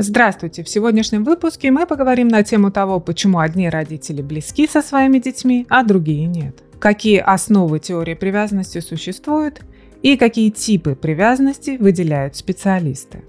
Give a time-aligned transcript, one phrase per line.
[0.00, 0.62] Здравствуйте!
[0.62, 5.66] В сегодняшнем выпуске мы поговорим на тему того, почему одни родители близки со своими детьми,
[5.68, 6.62] а другие нет.
[6.78, 9.60] Какие основы теории привязанности существуют
[10.02, 13.24] и какие типы привязанности выделяют специалисты.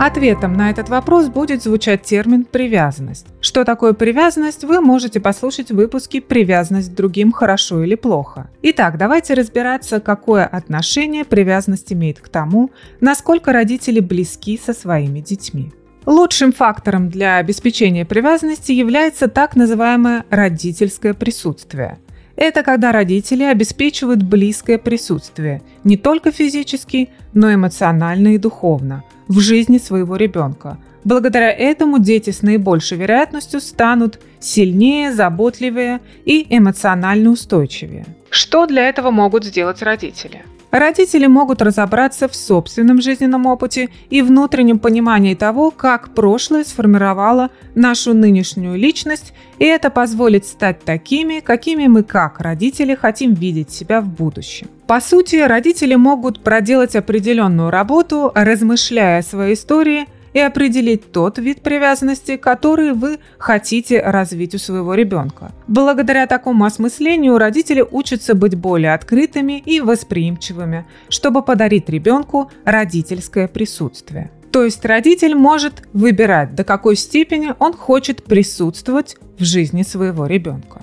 [0.00, 3.26] Ответом на этот вопрос будет звучать термин «привязанность».
[3.40, 7.32] Что такое привязанность, вы можете послушать в выпуске «Привязанность к другим.
[7.32, 8.48] Хорошо или плохо».
[8.62, 15.72] Итак, давайте разбираться, какое отношение привязанность имеет к тому, насколько родители близки со своими детьми.
[16.06, 21.98] Лучшим фактором для обеспечения привязанности является так называемое родительское присутствие–
[22.38, 29.78] это когда родители обеспечивают близкое присутствие не только физически, но эмоционально и духовно в жизни
[29.78, 30.78] своего ребенка.
[31.02, 38.06] Благодаря этому дети с наибольшей вероятностью станут сильнее, заботливее и эмоционально устойчивее.
[38.30, 40.44] Что для этого могут сделать родители?
[40.70, 48.12] Родители могут разобраться в собственном жизненном опыте и внутреннем понимании того, как прошлое сформировало нашу
[48.12, 54.08] нынешнюю личность, и это позволит стать такими, какими мы как родители хотим видеть себя в
[54.08, 54.68] будущем.
[54.86, 61.62] По сути, родители могут проделать определенную работу, размышляя о своей истории– и определить тот вид
[61.62, 65.52] привязанности, который вы хотите развить у своего ребенка.
[65.66, 74.30] Благодаря такому осмыслению родители учатся быть более открытыми и восприимчивыми, чтобы подарить ребенку родительское присутствие.
[74.50, 80.82] То есть родитель может выбирать, до какой степени он хочет присутствовать в жизни своего ребенка.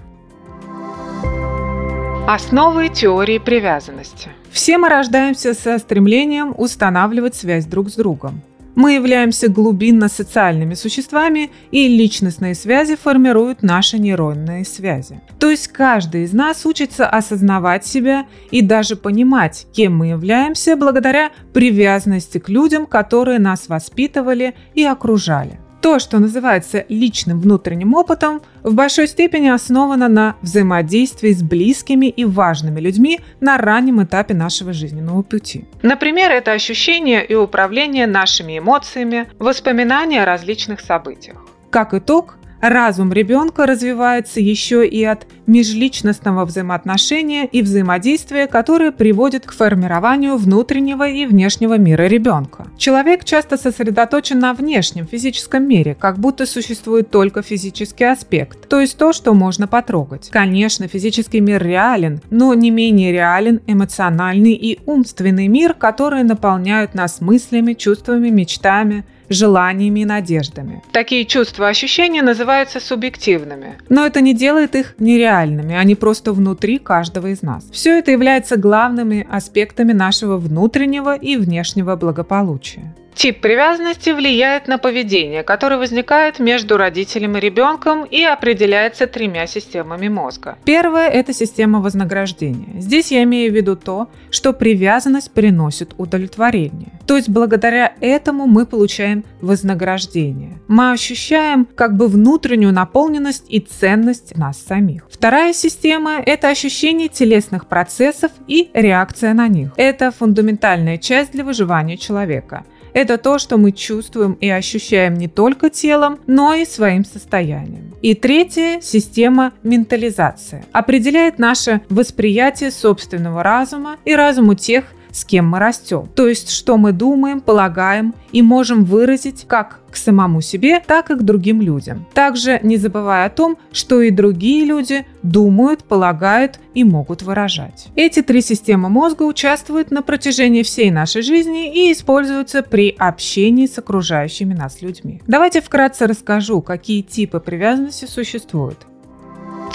[2.28, 4.30] Основы теории привязанности.
[4.50, 8.42] Все мы рождаемся со стремлением устанавливать связь друг с другом.
[8.76, 15.22] Мы являемся глубинно социальными существами, и личностные связи формируют наши нейронные связи.
[15.40, 21.32] То есть каждый из нас учится осознавать себя и даже понимать, кем мы являемся благодаря
[21.54, 25.60] привязанности к людям, которые нас воспитывали и окружали.
[25.82, 32.26] То, что называется личным внутренним опытом, в большой степени основано на взаимодействии с близкими и
[32.26, 35.66] важными людьми на раннем этапе нашего жизненного пути.
[35.84, 41.46] Например, это ощущение и управление нашими эмоциями, воспоминания о различных событиях.
[41.70, 42.38] Как итог,
[42.70, 51.08] разум ребенка развивается еще и от межличностного взаимоотношения и взаимодействия, которое приводит к формированию внутреннего
[51.08, 52.68] и внешнего мира ребенка.
[52.78, 58.98] Человек часто сосредоточен на внешнем физическом мире, как будто существует только физический аспект, то есть
[58.98, 60.30] то, что можно потрогать.
[60.30, 67.22] Конечно, физический мир реален, но не менее реален эмоциональный и умственный мир, которые наполняют нас
[67.22, 70.84] мыслями, чувствами, мечтами, желаниями и надеждами.
[70.92, 76.78] Такие чувства и ощущения называются субъективными, но это не делает их нереальными, они просто внутри
[76.80, 77.68] каждого из нас.
[77.72, 82.96] Все это является главными аспектами нашего внутреннего и внешнего благополучия.
[83.16, 90.10] Тип привязанности влияет на поведение, которое возникает между родителем и ребенком и определяется тремя системами
[90.10, 90.58] мозга.
[90.66, 92.82] Первая– это система вознаграждения.
[92.82, 96.92] Здесь я имею в виду то, что привязанность приносит удовлетворение.
[97.08, 100.60] То есть благодаря этому мы получаем вознаграждение.
[100.68, 105.08] Мы ощущаем как бы внутреннюю наполненность и ценность нас самих.
[105.10, 109.72] Вторая система– это ощущение телесных процессов и реакция на них.
[109.78, 112.66] Это фундаментальная часть для выживания человека–
[112.96, 117.94] это то, что мы чувствуем и ощущаем не только телом, но и своим состоянием.
[118.02, 120.64] И третья– система ментализации.
[120.72, 126.08] Определяет наше восприятие собственного разума и разуму тех, с кем мы растем.
[126.16, 131.16] То есть, что мы думаем, полагаем и можем выразить как к самому себе, так и
[131.16, 132.06] к другим людям.
[132.14, 137.88] Также не забывая о том, что и другие люди думают, полагают и могут выражать.
[137.96, 143.78] Эти три системы мозга участвуют на протяжении всей нашей жизни и используются при общении с
[143.78, 145.22] окружающими нас людьми.
[145.28, 148.86] Давайте вкратце расскажу, какие типы привязанности существуют.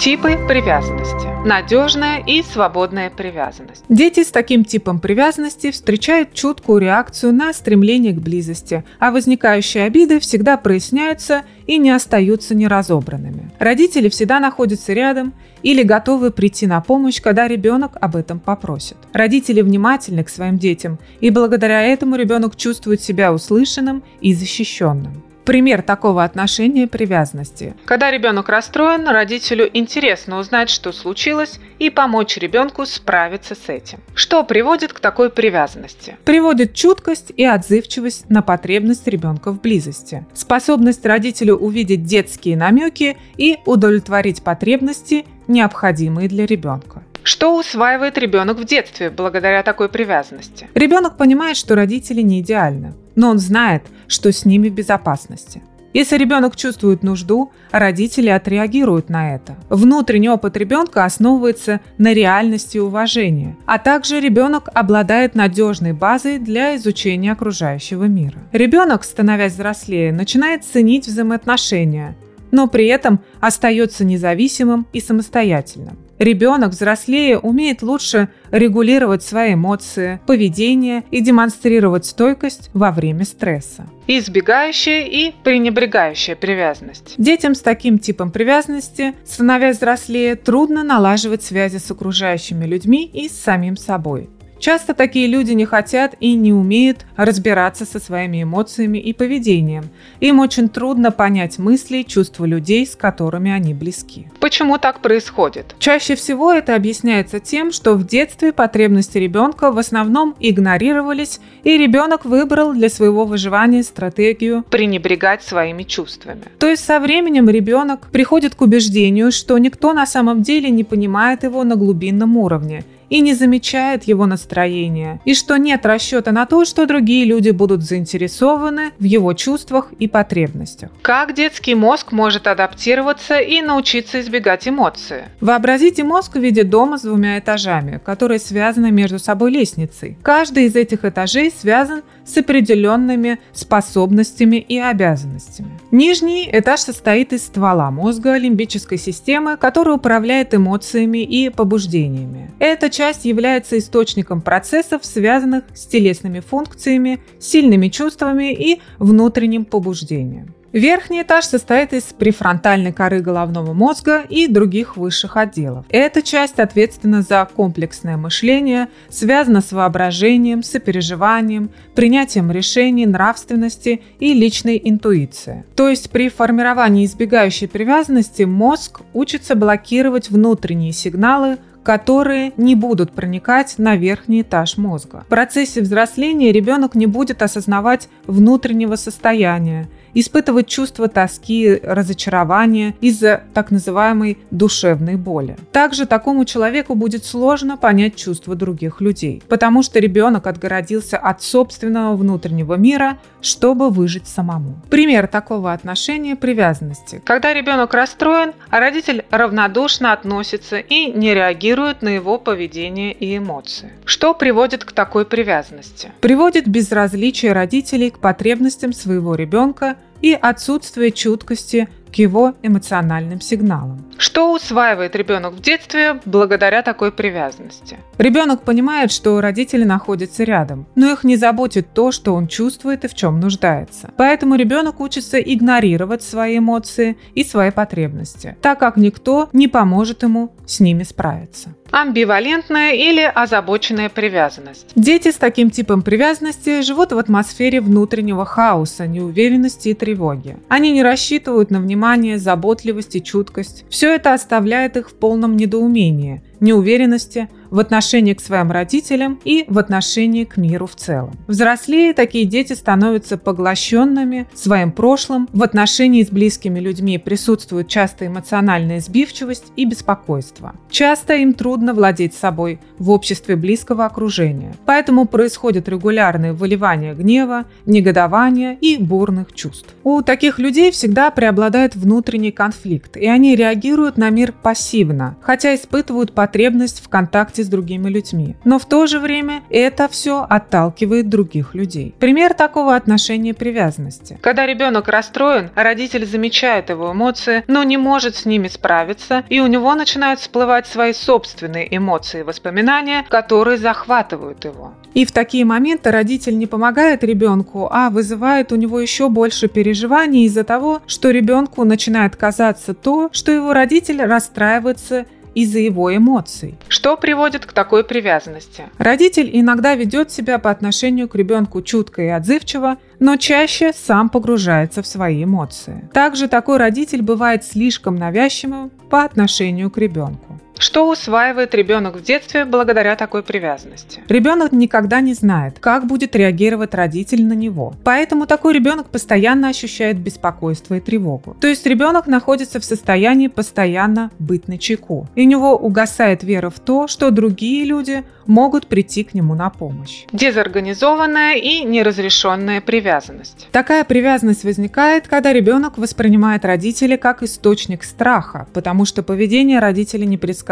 [0.01, 1.27] Типы привязанности.
[1.47, 3.83] Надежная и свободная привязанность.
[3.87, 10.19] Дети с таким типом привязанности встречают чуткую реакцию на стремление к близости, а возникающие обиды
[10.19, 13.51] всегда проясняются и не остаются неразобранными.
[13.59, 18.97] Родители всегда находятся рядом или готовы прийти на помощь, когда ребенок об этом попросит.
[19.13, 25.30] Родители внимательны к своим детям, и благодаря этому ребенок чувствует себя услышанным и защищенным.
[25.45, 27.75] Пример такого отношения привязанности.
[27.85, 33.99] Когда ребенок расстроен, родителю интересно узнать, что случилось, и помочь ребенку справиться с этим.
[34.13, 36.15] Что приводит к такой привязанности?
[36.25, 43.57] Приводит чуткость и отзывчивость на потребность ребенка в близости, способность родителю увидеть детские намеки и
[43.65, 47.03] удовлетворить потребности, необходимые для ребенка.
[47.23, 50.67] Что усваивает ребенок в детстве благодаря такой привязанности?
[50.73, 52.93] Ребенок понимает, что родители не идеальны.
[53.15, 55.61] Но он знает, что с ними в безопасности.
[55.93, 59.57] Если ребенок чувствует нужду, родители отреагируют на это.
[59.69, 66.77] Внутренний опыт ребенка основывается на реальности и уважении, а также ребенок обладает надежной базой для
[66.77, 68.39] изучения окружающего мира.
[68.53, 72.15] Ребенок, становясь взрослее, начинает ценить взаимоотношения,
[72.51, 75.97] но при этом остается независимым и самостоятельным.
[76.21, 83.87] Ребенок, взрослее, умеет лучше регулировать свои эмоции, поведение и демонстрировать стойкость во время стресса.
[84.05, 87.15] Избегающая и пренебрегающая привязанность.
[87.17, 93.31] Детям с таким типом привязанности, становясь взрослее, трудно налаживать связи с окружающими людьми и с
[93.31, 94.29] самим собой.
[94.61, 99.85] Часто такие люди не хотят и не умеют разбираться со своими эмоциями и поведением.
[100.19, 104.27] Им очень трудно понять мысли и чувства людей, с которыми они близки.
[104.39, 105.75] Почему так происходит?
[105.79, 112.25] Чаще всего это объясняется тем, что в детстве потребности ребенка в основном игнорировались, и ребенок
[112.25, 116.43] выбрал для своего выживания стратегию пренебрегать своими чувствами.
[116.59, 121.41] То есть со временем ребенок приходит к убеждению, что никто на самом деле не понимает
[121.41, 126.63] его на глубинном уровне– и не замечает его настроения, и что нет расчета на то,
[126.65, 130.89] что другие люди будут заинтересованы в его чувствах и потребностях.
[131.01, 135.23] Как детский мозг может адаптироваться и научиться избегать эмоций?
[135.41, 140.17] Вообразите мозг в виде дома с двумя этажами, которые связаны между собой лестницей.
[140.23, 145.80] Каждый из этих этажей связан с определенными способностями и обязанностями.
[145.91, 152.49] Нижний этаж состоит из ствола мозга лимбической системы, которая управляет эмоциями и побуждениями.
[152.59, 160.55] Эта часть является источником процессов, связанных с телесными функциями, сильными чувствами и внутренним побуждением.
[160.73, 165.85] Верхний этаж состоит из префронтальной коры головного мозга и других высших отделов.
[165.89, 174.79] Эта часть ответственна за комплексное мышление, связана с воображением, сопереживанием, принятием решений, нравственности и личной
[174.81, 175.63] интуицией.
[175.75, 183.75] То есть при формировании избегающей привязанности мозг учится блокировать внутренние сигналы, которые не будут проникать
[183.77, 185.23] на верхний этаж мозга.
[185.25, 193.71] В процессе взросления ребенок не будет осознавать внутреннего состояния, испытывать чувство тоски, разочарования из-за так
[193.71, 195.57] называемой душевной боли.
[195.71, 202.15] Также такому человеку будет сложно понять чувства других людей, потому что ребенок отгородился от собственного
[202.15, 204.75] внутреннего мира, чтобы выжить самому.
[204.89, 207.21] Пример такого отношения– привязанности.
[207.25, 213.91] Когда ребенок расстроен, а родитель равнодушно относится и не реагирует на его поведение и эмоции.
[214.05, 216.11] Что приводит к такой привязанности?
[216.21, 224.05] Приводит безразличие родителей к потребностям своего ребенка и отсутствие чуткости к его эмоциональным сигналам.
[224.17, 227.97] Что усваивает ребенок в детстве благодаря такой привязанности?
[228.19, 233.07] Ребенок понимает, что родители находятся рядом, но их не заботит то, что он чувствует и
[233.07, 234.11] в чем нуждается.
[234.17, 240.53] Поэтому ребенок учится игнорировать свои эмоции и свои потребности, так как никто не поможет ему
[240.67, 241.69] с ними справиться.
[241.91, 244.87] Амбивалентная или озабоченная привязанность.
[244.95, 250.57] Дети с таким типом привязанности живут в атмосфере внутреннего хаоса, неуверенности и тревоги.
[250.69, 252.00] Они не рассчитывают на внимание,
[252.37, 253.85] заботливость и чуткость.
[253.89, 259.79] Все это оставляет их в полном недоумении, неуверенности, в отношении к своим родителям и в
[259.79, 261.31] отношении к миру в целом.
[261.47, 268.99] Взрослее такие дети становятся поглощенными своим прошлым, в отношении с близкими людьми присутствует часто эмоциональная
[268.99, 270.75] сбивчивость и беспокойство.
[270.89, 278.77] Часто им трудно владеть собой в обществе близкого окружения, поэтому происходит регулярное выливание гнева, негодования
[278.81, 279.95] и бурных чувств.
[280.03, 286.33] У таких людей всегда преобладает внутренний конфликт, и они реагируют на мир пассивно, хотя испытывают
[286.33, 288.55] потребность в контакте с другими людьми.
[288.63, 292.15] Но в то же время это все отталкивает других людей.
[292.19, 294.37] Пример такого отношения привязанности.
[294.41, 299.67] Когда ребенок расстроен, родитель замечает его эмоции, но не может с ними справиться, и у
[299.67, 304.93] него начинают всплывать свои собственные эмоции и воспоминания, которые захватывают его.
[305.13, 310.45] И в такие моменты родитель не помогает ребенку, а вызывает у него еще больше переживаний
[310.45, 316.77] из-за того, что ребенку начинает казаться то, что его родитель расстраивается из-за его эмоций.
[316.87, 318.83] Что приводит к такой привязанности?
[318.97, 325.01] Родитель иногда ведет себя по отношению к ребенку чутко и отзывчиво, но чаще сам погружается
[325.01, 326.09] в свои эмоции.
[326.13, 330.50] Также такой родитель бывает слишком навязчивым по отношению к ребенку.
[330.81, 334.23] Что усваивает ребенок в детстве благодаря такой привязанности?
[334.27, 337.93] Ребенок никогда не знает, как будет реагировать родитель на него.
[338.03, 341.55] Поэтому такой ребенок постоянно ощущает беспокойство и тревогу.
[341.61, 345.27] То есть ребенок находится в состоянии постоянно быть на чеку.
[345.35, 349.69] И у него угасает вера в то, что другие люди могут прийти к нему на
[349.69, 350.25] помощь.
[350.31, 353.67] Дезорганизованная и неразрешенная привязанность.
[353.71, 360.70] Такая привязанность возникает, когда ребенок воспринимает родителей как источник страха, потому что поведение родителей непредсказуемо,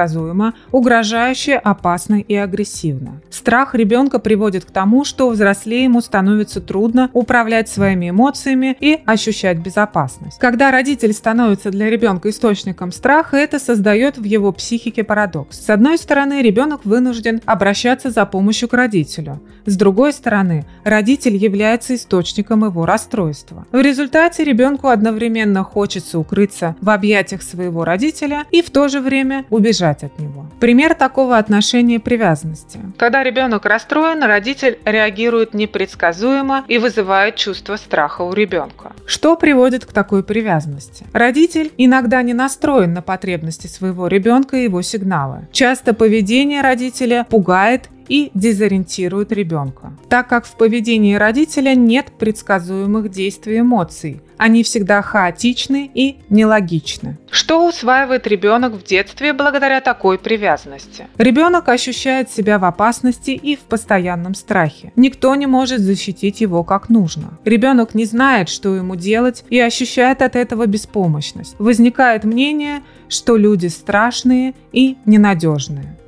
[0.71, 3.21] угрожающе, опасно и агрессивно.
[3.29, 9.57] Страх ребенка приводит к тому, что взрослее ему становится трудно управлять своими эмоциями и ощущать
[9.59, 10.39] безопасность.
[10.39, 15.59] Когда родитель становится для ребенка источником страха, это создает в его психике парадокс.
[15.65, 19.41] С одной стороны, ребенок вынужден обращаться за помощью к родителю.
[19.65, 23.65] С другой стороны, родитель является источником его расстройства.
[23.71, 29.45] В результате ребенку одновременно хочется укрыться в объятиях своего родителя и в то же время
[29.49, 30.45] убежать от него.
[30.59, 32.79] Пример такого отношения привязанности.
[32.97, 38.93] Когда ребенок расстроен, родитель реагирует непредсказуемо и вызывает чувство страха у ребенка.
[39.05, 41.05] Что приводит к такой привязанности?
[41.13, 45.47] Родитель иногда не настроен на потребности своего ребенка и его сигналы.
[45.51, 49.93] Часто поведение родителя пугает и дезориентирует ребенка.
[50.09, 57.17] Так как в поведении родителя нет предсказуемых действий эмоций, они всегда хаотичны и нелогичны.
[57.29, 61.07] Что усваивает ребенок в детстве благодаря такой привязанности?
[61.17, 64.93] Ребенок ощущает себя в опасности и в постоянном страхе.
[64.95, 67.37] Никто не может защитить его как нужно.
[67.43, 71.55] Ребенок не знает, что ему делать и ощущает от этого беспомощность.
[71.59, 75.98] Возникает мнение, что люди страшные и ненадежные.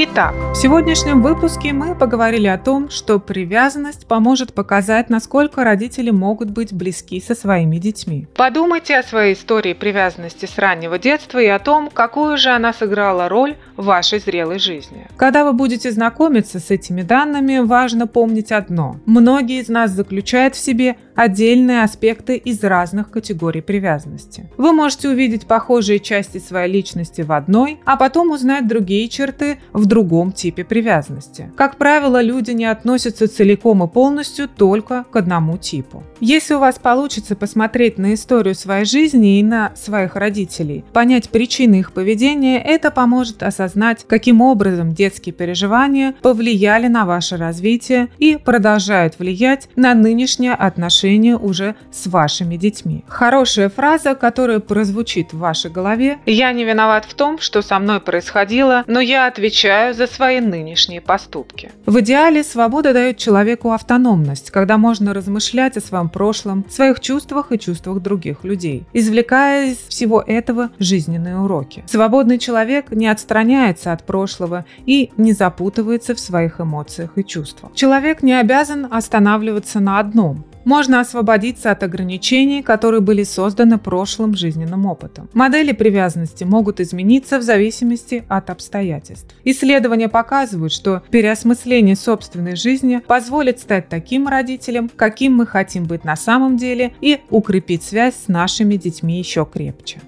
[0.00, 6.50] Итак, в сегодняшнем выпуске мы поговорили о том, что привязанность поможет показать, насколько родители могут
[6.50, 8.28] быть близки со своими детьми.
[8.36, 13.28] Подумайте о своей истории привязанности с раннего детства и о том, какую же она сыграла
[13.28, 15.08] роль в вашей зрелой жизни.
[15.16, 19.00] Когда вы будете знакомиться с этими данными, важно помнить одно.
[19.04, 24.48] Многие из нас заключают в себе отдельные аспекты из разных категорий привязанности.
[24.56, 29.86] Вы можете увидеть похожие части своей личности в одной, а потом узнать другие черты в
[29.86, 31.50] другом типе привязанности.
[31.56, 36.04] Как правило, люди не относятся целиком и полностью только к одному типу.
[36.20, 41.80] Если у вас получится посмотреть на историю своей жизни и на своих родителей, понять причины
[41.80, 49.18] их поведения, это поможет осознать, каким образом детские переживания повлияли на ваше развитие и продолжают
[49.18, 53.04] влиять на нынешнее отношение отношения уже с вашими детьми.
[53.08, 58.00] Хорошая фраза, которая прозвучит в вашей голове «Я не виноват в том, что со мной
[58.00, 61.70] происходило, но я отвечаю за свои нынешние поступки».
[61.86, 67.58] В идеале свобода дает человеку автономность, когда можно размышлять о своем прошлом, своих чувствах и
[67.58, 71.84] чувствах других людей, извлекая из всего этого жизненные уроки.
[71.86, 77.72] Свободный человек не отстраняется от прошлого и не запутывается в своих эмоциях и чувствах.
[77.74, 84.84] Человек не обязан останавливаться на одном можно освободиться от ограничений, которые были созданы прошлым жизненным
[84.84, 85.30] опытом.
[85.32, 89.34] Модели привязанности могут измениться в зависимости от обстоятельств.
[89.44, 96.16] Исследования показывают, что переосмысление собственной жизни позволит стать таким родителем, каким мы хотим быть на
[96.16, 100.02] самом деле, и укрепить связь с нашими детьми еще крепче.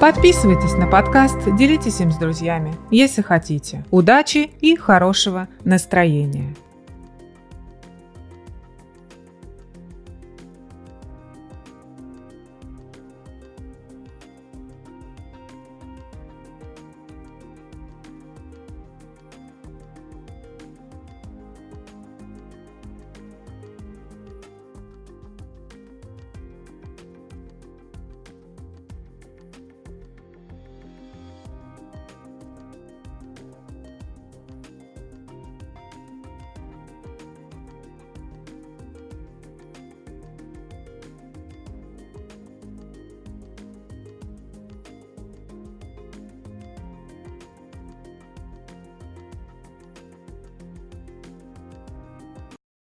[0.00, 3.84] Подписывайтесь на подкаст, делитесь им с друзьями, если хотите.
[3.90, 6.54] Удачи и хорошего настроения!